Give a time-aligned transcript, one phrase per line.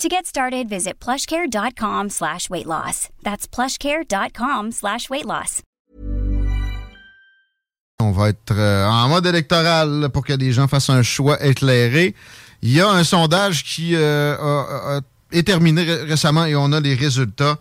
[0.00, 3.08] To get started, visit plushcare.com slash weight loss.
[3.22, 5.62] That's plushcare.com slash weight loss.
[7.98, 12.14] On va être euh, en mode électoral pour que les gens fassent un choix éclairé.
[12.60, 15.00] Il y a un sondage qui euh, a, a-
[15.32, 17.56] est terminé ré- récemment et on a les résultats.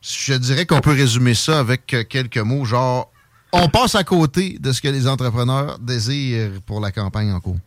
[0.00, 3.10] Je dirais qu'on peut résumer ça avec quelques mots, genre
[3.52, 7.58] on passe à côté de ce que les entrepreneurs désirent pour la campagne en cours.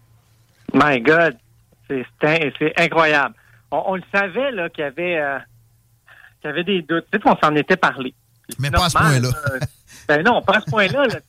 [0.74, 1.38] My God,
[1.90, 3.36] c'est incroyable.
[3.74, 5.40] On, on le savait là qu'il y avait euh,
[6.40, 7.06] qu'il y avait des doutes.
[7.12, 8.14] Tu sais, on s'en était parlé.
[8.60, 9.30] Mais pas à ce point-là.
[10.08, 11.08] ben non, pas à ce point-là.
[11.08, 11.20] là,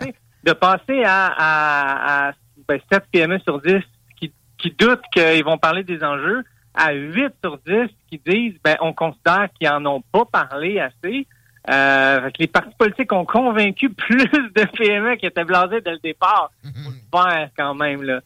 [0.45, 2.33] de passer à, à, à
[2.69, 3.77] ben, 7 PME sur 10
[4.21, 6.45] qui, qui doutent qu'ils vont parler des enjeux
[6.75, 11.27] à 8 sur 10 qui disent ben on considère qu'ils en ont pas parlé assez.
[11.71, 16.51] Euh, les partis politiques ont convaincu plus de PME qui étaient blasés dès le départ.
[16.63, 16.71] Le
[17.11, 18.21] faire quand même là.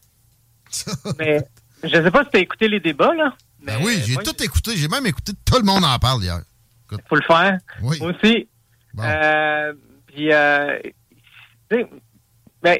[1.19, 1.39] Mais
[1.83, 3.33] je sais pas si tu as écouté les débats là.
[3.63, 4.71] Ben oui, j'ai tout écouté.
[4.75, 6.39] J'ai même écouté tout le monde en parle hier.
[6.85, 7.01] Écoute.
[7.07, 7.57] faut le faire.
[7.81, 7.97] Oui.
[7.99, 8.47] Moi aussi.
[8.93, 9.03] Bon.
[9.05, 9.73] Euh,
[10.07, 10.79] puis, euh,
[12.61, 12.77] ben,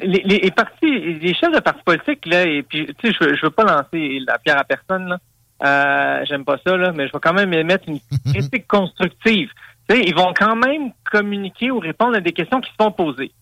[0.00, 3.42] les, partis, les chefs de partis politiques, là, et puis, tu sais, je, veux- je
[3.46, 5.18] veux pas lancer la pierre à personne, là.
[5.64, 7.98] Euh, j'aime pas ça, là, mais je vais quand même émettre une
[8.32, 9.50] critique constructive.
[9.88, 12.92] Tu sais, ils vont quand même communiquer ou répondre à des questions qui se font
[12.92, 13.32] poser.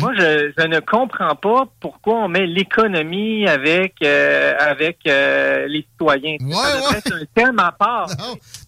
[0.00, 5.86] Moi, je, je ne comprends pas pourquoi on met l'économie avec euh, avec euh, les
[5.92, 6.36] citoyens.
[6.40, 8.08] ça devrait être un thème à part.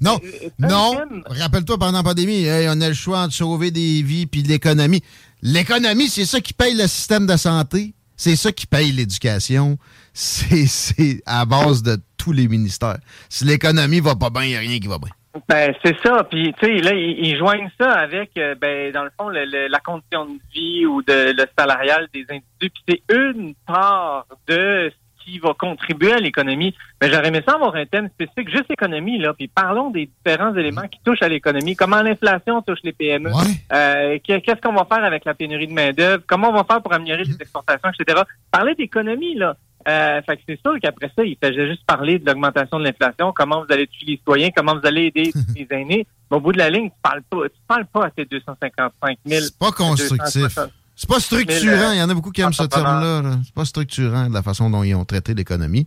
[0.00, 0.92] Non, Euh, non.
[1.26, 5.02] Rappelle-toi, pendant la pandémie, hey, on a le choix entre sauver des vies puis l'économie.
[5.42, 7.94] L'économie, c'est ça qui paye le système de santé.
[8.16, 9.78] C'est ça qui paye l'éducation.
[10.12, 12.98] C'est c'est à base de tous les ministères.
[13.28, 15.10] Si l'économie va pas bien, il n'y a rien qui va bien.
[15.48, 16.24] Ben, c'est ça.
[16.24, 19.44] Puis, tu sais, là, ils, ils joignent ça avec, euh, ben, dans le fond, le-
[19.44, 22.70] le- la condition de vie ou de le salarial des individus.
[22.70, 26.74] Puis, c'est une part de ce qui va contribuer à l'économie.
[27.00, 29.32] Mais j'aurais aimé ça avoir un thème spécifique, juste économie, là.
[29.34, 31.76] Puis, parlons des différents éléments qui touchent à l'économie.
[31.76, 33.30] Comment l'inflation touche les PME.
[33.72, 36.24] Euh, qu'est- Qu'est-ce qu'on va faire avec la pénurie de main-d'œuvre?
[36.26, 38.22] Comment on va faire pour améliorer les exportations, etc.
[38.50, 39.54] Parler d'économie, là.
[39.88, 43.32] Euh, fait que c'est sûr qu'après ça, il fallait juste parler de l'augmentation de l'inflation,
[43.34, 46.06] comment vous allez tuer les citoyens, comment vous allez aider les aînés.
[46.30, 49.18] Mais au bout de la ligne, tu parles pas, tu parles pas à tes 255
[49.26, 49.40] 000.
[49.42, 50.58] C'est pas constructif.
[50.94, 51.92] C'est pas structurant.
[51.92, 53.22] Il y en a beaucoup qui aiment ce terme-là.
[53.22, 53.38] là.
[53.42, 55.86] C'est pas structurant de la façon dont ils ont traité l'économie.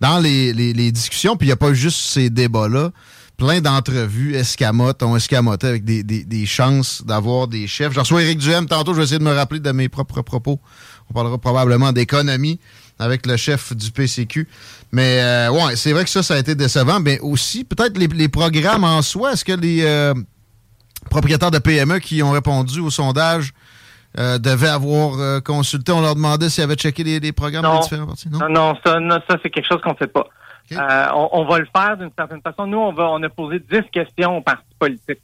[0.00, 2.90] Dans les, les- les discussions, puis il n'y a pas juste ces débats-là,
[3.36, 7.92] plein d'entrevues escamotent, ont escamoté avec des, des- des chances d'avoir des chefs.
[7.92, 10.58] Je reçois Éric Duhem tantôt, je vais essayer de me rappeler de mes propres propos.
[11.10, 12.58] On parlera probablement d'économie
[12.98, 14.48] avec le chef du PCQ.
[14.92, 17.00] Mais euh, ouais, c'est vrai que ça, ça a été décevant.
[17.00, 19.32] Mais aussi, peut-être les, les programmes en soi.
[19.32, 20.14] Est-ce que les euh,
[21.10, 23.52] propriétaires de PME qui ont répondu au sondage
[24.18, 25.92] euh, devaient avoir euh, consulté?
[25.92, 27.76] On leur demandait s'ils avaient checké les, les programmes Non.
[27.76, 28.28] des différents partis?
[28.28, 28.38] Non?
[28.38, 28.98] Non, non, ça,
[29.28, 30.28] ça c'est quelque chose qu'on fait pas.
[31.14, 32.66] On, va le faire d'une certaine façon.
[32.66, 35.20] Nous, on va, on a posé 10 questions aux partis politiques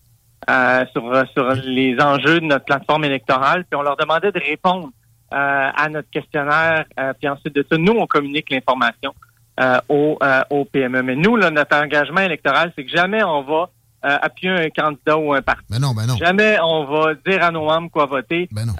[0.93, 4.91] sur, sur les enjeux de notre plateforme électorale, puis on leur demandait de répondre
[5.31, 6.85] à notre questionnaire,
[7.19, 9.15] puis ensuite de ça, nous, on communique l'information
[9.89, 10.19] au,
[10.51, 11.03] au PME.
[11.03, 13.71] Mais nous, là, notre engagement électoral, c'est que jamais on va
[14.03, 15.65] appuyer un candidat ou un parti.
[15.71, 16.17] Ben non, ben non.
[16.17, 18.49] Jamais on va dire à nos membres quoi voter.
[18.51, 18.73] Ben non.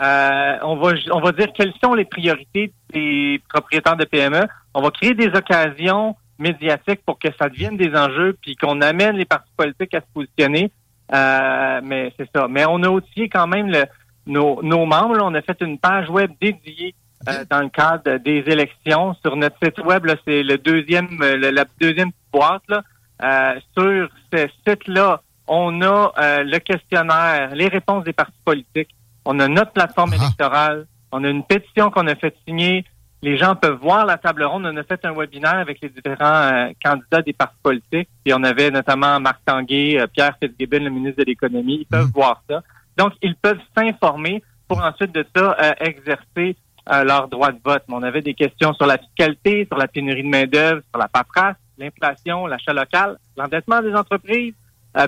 [0.63, 4.47] on va on va dire quelles sont les priorités des propriétaires de PME.
[4.75, 9.17] On va créer des occasions médiatique pour que ça devienne des enjeux, puis qu'on amène
[9.17, 10.73] les partis politiques à se positionner.
[11.15, 12.49] Euh, mais c'est ça.
[12.49, 13.85] Mais on a outillé quand même le,
[14.27, 15.19] nos, nos membres.
[15.23, 16.95] on a fait une page web dédiée
[17.29, 19.15] euh, dans le cadre des élections.
[19.23, 22.63] Sur notre site web, c'est le deuxième, la deuxième boîte.
[22.69, 22.83] Là.
[23.23, 26.13] Euh, sur ce site-là, on a
[26.43, 28.95] le questionnaire, les réponses des partis politiques.
[29.25, 30.17] On a notre plateforme ah.
[30.17, 30.87] électorale.
[31.13, 32.85] On a une pétition qu'on a fait signer
[33.23, 34.67] les gens peuvent voir la table ronde.
[34.67, 38.09] On a fait un webinaire avec les différents euh, candidats des partis politiques.
[38.25, 41.81] Puis on avait notamment Marc Tanguay, euh, Pierre Fitzgibbon, le ministre de l'Économie.
[41.83, 42.13] Ils peuvent mhm.
[42.13, 42.63] voir ça.
[42.97, 46.57] Donc, ils peuvent s'informer pour ensuite de ça euh, exercer
[47.05, 47.85] leur droit de vote.
[47.89, 51.07] Mais on avait des questions sur la fiscalité, sur la pénurie de main-d'œuvre, sur la
[51.07, 54.55] paperasse, l'inflation, l'achat local, l'endettement des entreprises.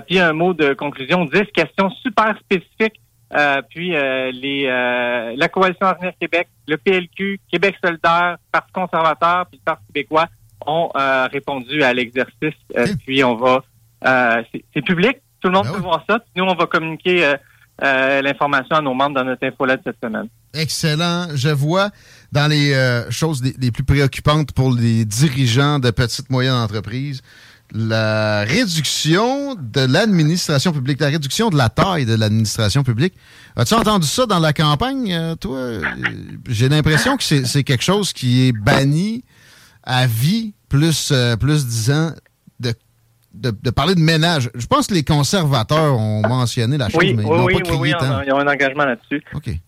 [0.07, 3.01] puis un mot de conclusion, 10 questions super spécifiques
[3.35, 9.47] euh, puis euh, les, euh, la Coalition Avenir Québec, le PLQ, Québec solidaire, Parti conservateur,
[9.47, 10.27] puis le Parti québécois
[10.65, 10.89] ont
[11.31, 12.55] répondu à l'exercice.
[13.05, 13.63] Puis on va...
[14.73, 16.19] C'est public, tout le monde ben peut voir ça.
[16.19, 17.33] Puis nous, on va communiquer
[17.81, 20.27] l'information à nos membres dans notre infolette cette semaine.
[20.53, 21.27] Excellent.
[21.33, 21.89] Je vois
[22.31, 22.73] dans les
[23.09, 27.21] choses les, plus préoccupantes pour les dirigeants de petites moyennes entreprises,
[27.73, 33.15] la réduction de l'administration publique, la réduction de la taille de l'administration publique.
[33.55, 35.57] As-tu entendu ça dans la campagne, euh, toi?
[35.57, 35.81] Euh,
[36.47, 39.23] j'ai l'impression que c'est quelque chose qui est banni
[39.83, 42.11] à vie, plus, euh, plus 10 ans
[43.33, 44.49] de de, parler de ménage.
[44.53, 47.93] Je pense que les conservateurs ont mentionné la chose, mais ils n'ont pas crié oui,
[48.25, 49.23] ils ont un engagement là-dessus.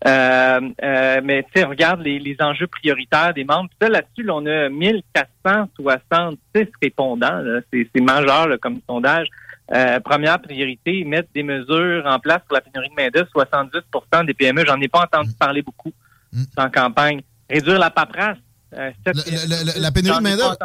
[0.06, 3.68] Euh, euh, mais tu sais, regarde les, enjeux prioritaires des membres.
[3.80, 7.42] là-dessus, on a 1466 répondants.
[7.72, 9.28] C'est majeur comme sondage.
[9.74, 13.28] Euh, première priorité, mettre des mesures en place pour la pénurie de main-d'œuvre.
[13.34, 15.38] 70% des PME, j'en ai pas entendu mm.
[15.40, 15.92] parler beaucoup
[16.32, 16.44] mm.
[16.56, 17.20] en campagne.
[17.50, 18.38] Réduire la paperasse.
[18.70, 20.56] la pénurie de main-d'œuvre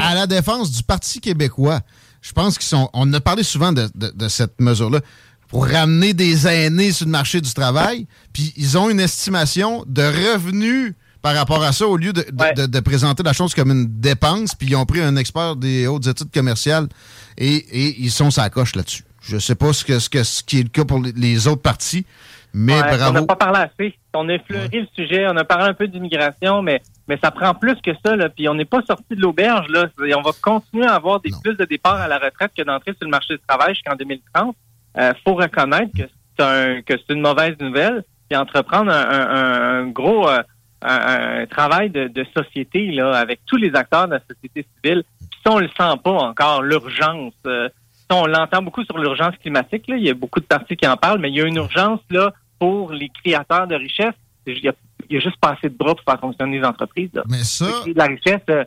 [0.00, 1.80] à la défense du Parti québécois
[2.24, 2.88] je pense qu'ils sont.
[2.94, 3.88] On a parlé souvent de,
[4.28, 5.00] cette mesure-là
[5.48, 8.06] pour ramener des aînés sur le marché du travail.
[8.32, 13.22] Puis ils ont une estimation de revenus par rapport à ça au lieu de, présenter
[13.22, 14.54] la chose comme une dépense.
[14.54, 16.88] Puis ils ont pris un expert des hautes études commerciales
[17.36, 19.04] et, ils sont sa coche là-dessus.
[19.20, 22.06] Je ne sais pas ce, que, ce, qui est le cas pour les autres partis,
[22.54, 23.18] mais bravo.
[23.18, 23.98] On n'a pas parlé assez.
[24.14, 27.54] On a effleuré le sujet, on a parlé un peu d'immigration, mais mais ça prend
[27.54, 28.16] plus que ça.
[28.16, 28.28] Là.
[28.28, 29.68] Puis on n'est pas sorti de l'auberge.
[29.68, 29.86] là.
[30.16, 33.04] on va continuer à avoir des plus de départs à la retraite que d'entrée sur
[33.04, 34.56] le marché du travail jusqu'en 2030.
[34.96, 36.04] Euh, faut reconnaître que
[36.36, 38.04] c'est un, que c'est une mauvaise nouvelle.
[38.28, 40.42] Puis entreprendre un, gros euh,
[40.80, 45.04] un, travail de, société là avec tous les acteurs de la société civile.
[45.18, 47.34] Puis ça, on le sent pas encore l'urgence.
[47.46, 47.68] Euh,
[48.10, 49.88] on l'entend beaucoup sur l'urgence climatique.
[49.88, 49.96] Là.
[49.96, 52.00] Il y a beaucoup de partis qui en parlent, mais il y a une urgence
[52.10, 54.14] là pour les créateurs de richesse.
[54.46, 54.72] Il y a
[55.08, 57.10] il y a juste pas assez de bras pour faire fonctionner les entreprises.
[57.28, 57.66] Mais ça.
[57.94, 58.64] la richesse, euh,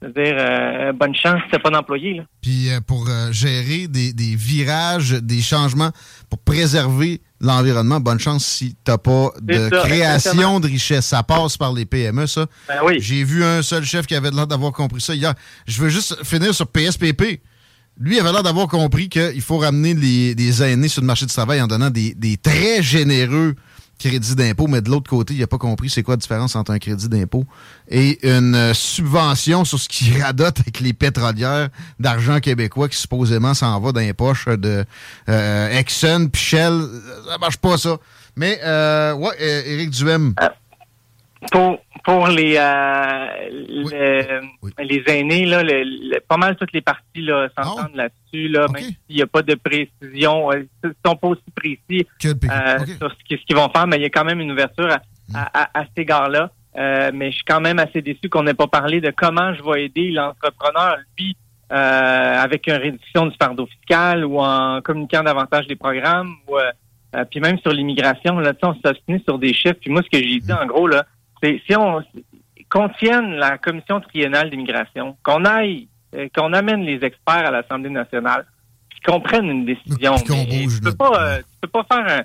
[0.00, 2.22] c'est-à-dire, euh, bonne chance, c'est pas d'employés.
[2.42, 5.90] Puis euh, pour gérer des, virages, des changements,
[6.28, 11.06] pour préserver l'environnement, bonne chance si tu n'as pas de création de richesse.
[11.06, 12.46] Ça passe par les PME, ça.
[12.68, 12.98] Ben oui.
[13.00, 15.34] J'ai vu un seul chef qui avait l'air d'avoir compris ça hier.
[15.66, 17.40] Je veux juste finir sur PSPP.
[17.98, 21.62] Lui avait l'air d'avoir compris qu'il faut ramener les, aînés sur le marché du travail
[21.62, 23.54] en donnant des, des très généreux
[24.08, 26.72] crédit d'impôt, mais de l'autre côté, il n'a pas compris c'est quoi la différence entre
[26.72, 27.44] un crédit d'impôt
[27.88, 31.68] et une euh, subvention sur ce qui radote avec les pétrolières
[31.98, 34.84] d'argent québécois qui supposément s'en va dans les poches de
[35.28, 36.80] euh, Exxon, Pichel.
[37.28, 37.96] Ça marche pas, ça.
[38.36, 40.34] Mais, euh, ouais, Éric Duhem.
[40.36, 40.52] Ah
[41.50, 44.40] pour pour les euh,
[44.78, 45.62] les, aînés là,
[46.28, 49.42] pas mal toutes les parties là s'entendent ah là-dessus là, même s'il n'y a pas
[49.42, 53.96] de précision, euh, ils sont pas aussi précis euh, sur ce qu'ils vont faire, mais
[53.96, 55.36] il y a quand même une ouverture à, hmm.
[55.54, 56.50] à, à, cet égard-là.
[56.76, 59.62] Euh, mais je suis quand même assez déçu qu'on n'ait pas parlé de comment je
[59.62, 61.36] vais aider l'entrepreneur, lui,
[61.72, 66.56] euh, avec une réduction du fardeau fiscal ou en communiquant davantage des programmes ou
[67.30, 69.78] puis même sur l'immigration, là, on s'est sur des chiffres.
[69.80, 70.64] Puis moi, ce que j'ai dit, hmm.
[70.64, 71.06] en gros, là,
[71.42, 72.02] si on
[72.68, 78.46] contienne la commission triennale d'immigration, qu'on aille, euh, qu'on amène les experts à l'Assemblée nationale,
[78.88, 80.16] puis qu'on prenne une décision.
[80.16, 82.24] tu peux pas, euh, peux pas faire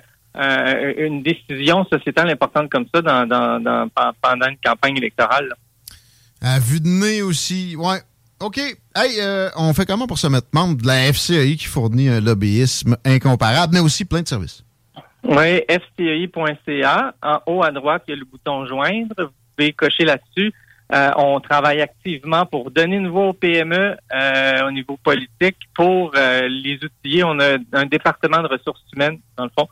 [0.98, 3.88] une décision sociétale importante comme ça dans,
[4.22, 5.52] pendant une campagne électorale.
[6.40, 8.00] À vue de nez aussi, ouais.
[8.40, 8.58] OK.
[8.58, 12.20] Hey, euh, on fait comment pour se mettre membre de la FCI qui fournit un
[12.20, 14.64] lobbyisme incomparable, mais aussi plein de services?
[15.24, 17.14] Oui, fci.ca.
[17.22, 19.14] En haut à droite, il y a le bouton joindre.
[19.18, 20.52] Vous pouvez cocher là-dessus.
[20.92, 26.48] Euh, on travaille activement pour donner nouveau aux PME euh, au niveau politique pour euh,
[26.48, 27.22] les outiller.
[27.22, 29.68] On a un département de ressources humaines, dans le fond,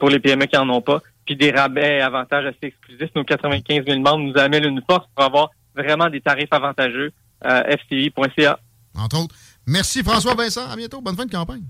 [0.00, 3.10] pour les PME qui n'en ont pas, puis des rabais avantages assez exclusifs.
[3.14, 7.12] Nos 95 000 membres nous amènent une force pour avoir vraiment des tarifs avantageux.
[7.44, 8.58] fci.ca.
[8.94, 9.34] Entre autres.
[9.66, 10.68] Merci François Vincent.
[10.68, 11.00] À bientôt.
[11.00, 11.62] Bonne fin de campagne.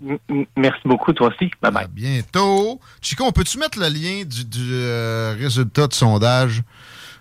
[0.56, 1.50] Merci beaucoup, toi aussi.
[1.60, 1.84] Bye bye.
[1.84, 2.80] À bientôt.
[3.00, 6.62] Chico, peux-tu mettre le lien du, résultat de sondage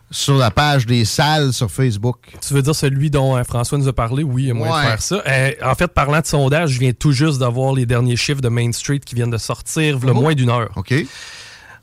[0.09, 2.17] sur la page des salles sur Facebook?
[2.45, 4.23] Tu veux dire celui dont euh, François nous a parlé?
[4.23, 5.23] Oui, il y a moyen de faire ça.
[5.27, 8.49] Euh, en fait, parlant de sondage, je viens tout juste d'avoir les derniers chiffres de
[8.49, 10.13] Main Street qui viennent de sortir, le oh.
[10.13, 10.69] moins d'une heure.
[10.75, 10.93] OK.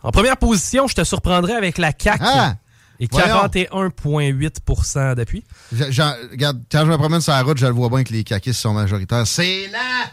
[0.02, 2.24] En première position, je te surprendrai avec la CAQ.
[2.24, 2.54] Ah!
[3.00, 5.44] Et 41,8% d'appui.
[5.72, 8.60] Regarde, quand je me promène sur la route, je le vois bien que les caquistes
[8.60, 9.26] sont majoritaires.
[9.26, 10.10] C'est là!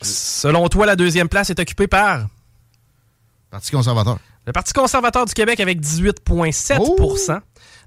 [0.00, 2.26] Selon toi, la deuxième place est occupée par?
[3.50, 4.18] Parti conservateur.
[4.46, 7.40] Le Parti conservateur du Québec avec 18,7%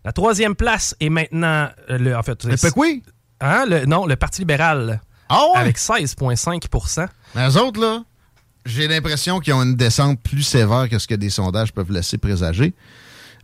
[0.03, 2.17] La troisième place est maintenant euh, le.
[2.17, 3.03] En fait, le PQI?
[3.39, 5.01] Hein, le, non, le Parti libéral.
[5.29, 8.03] Ah avec 16,5 Mais eux autres, là,
[8.65, 12.17] j'ai l'impression qu'ils ont une descente plus sévère que ce que des sondages peuvent laisser
[12.17, 12.74] présager.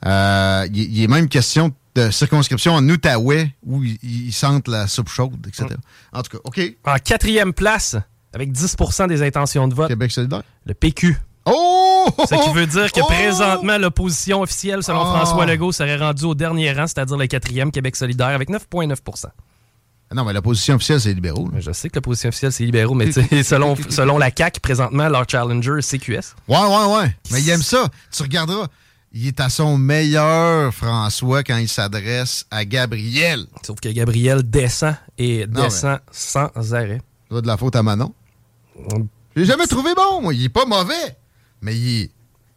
[0.05, 5.10] Euh, il y, a même question de circonscription en Outaouais où ils, sentent la soupe
[5.10, 5.65] chaude, etc.
[5.69, 6.17] Mm.
[6.17, 6.62] En tout cas, OK.
[6.86, 7.95] En quatrième place,
[8.33, 9.88] avec 10% des intentions de vote.
[9.88, 10.43] Québec solidaire.
[10.65, 11.17] Le PQ.
[11.45, 12.07] Oh!
[12.29, 13.05] Ce qui veut dire que oh!
[13.05, 15.19] présentement, l'opposition officielle, selon ah!
[15.19, 18.98] François Legault, serait rendue au dernier rang, c'est-à-dire le quatrième, Québec solidaire, avec 9,9
[20.13, 21.50] ah non, mais l'opposition officielle, c'est libéraux.
[21.57, 23.12] Je sais que l'opposition officielle, c'est libéraux, mais
[23.43, 26.36] selon, selon la CAQ, présentement, leur challenger, c'est QS.
[26.48, 27.15] Ouais, ouais, ouais.
[27.31, 27.88] Mais il aime ça.
[28.12, 28.67] Tu regarderas.
[29.13, 33.46] Il est à son meilleur, François, quand il s'adresse à Gabriel.
[33.65, 37.01] Sauf que Gabriel descend et descend sans arrêt.
[37.29, 38.13] Tu de la faute à Manon?
[39.36, 40.34] J'ai jamais trouvé bon, moi.
[40.34, 41.17] Il est pas mauvais
[41.63, 42.12] mais il est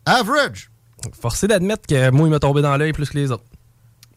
[0.04, 0.70] average.
[1.18, 3.44] Forcé d'admettre que moi, il m'a tombé dans l'œil plus que les autres.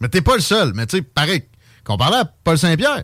[0.01, 0.73] Mais t'es pas le seul.
[0.73, 1.43] Mais tu sais, pareil,
[1.83, 3.03] comparé à Paul Saint-Pierre,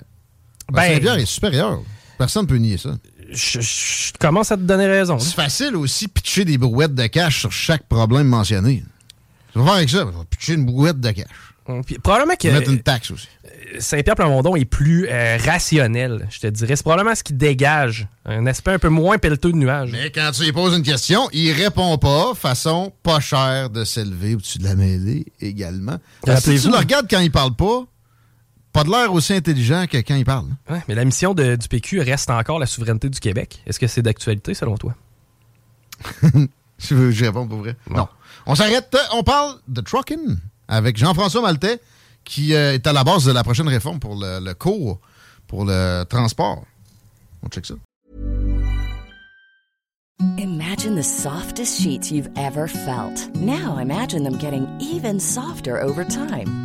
[0.68, 1.80] Paul ben, Saint-Pierre est supérieur.
[2.18, 2.90] Personne ne peut nier ça.
[3.30, 5.20] Je, commence à te donner raison.
[5.20, 8.84] C'est facile aussi pitcher des brouettes de cash sur chaque problème mentionné.
[9.56, 11.28] Tu vas faire avec ça, pitcher une brouette de cash.
[11.68, 12.50] Hum, probablement que.
[12.50, 13.30] Mettre une taxe aussi.
[13.80, 16.76] Saint-Pierre Plamondon est plus euh, rationnel, je te dirais.
[16.76, 19.92] C'est probablement ce qui dégage un aspect un peu moins pelleteux de nuages.
[19.94, 24.36] Mais quand tu lui poses une question, il répond pas façon pas chère de s'élever
[24.36, 26.00] au-dessus de la mêlée également.
[26.38, 27.86] si tu le regardes quand il parle pas,
[28.74, 30.48] pas de l'air aussi intelligent que quand il parle.
[30.70, 33.64] Ouais, mais la mission du PQ reste encore la souveraineté du Québec.
[33.66, 34.96] Est-ce que c'est d'actualité selon toi?
[36.78, 37.76] je veux je réponds pour vrai.
[37.90, 38.08] Non.
[38.46, 38.96] On s'arrête.
[39.14, 41.80] On parle de trucking avec Jean-François Maltais
[42.24, 45.00] qui euh, est à la base de la prochaine réforme pour le, le cours,
[45.48, 46.64] pour le transport.
[47.44, 47.76] On check ça.
[50.38, 53.30] Imagine the softest sheets you've ever felt.
[53.36, 56.65] Now imagine them getting even softer over time.